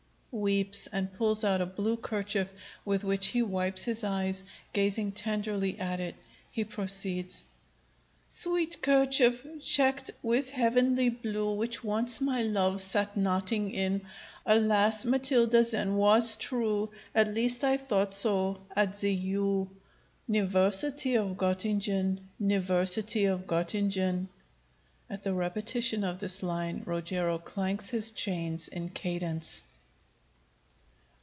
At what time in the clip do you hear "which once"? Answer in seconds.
11.53-12.21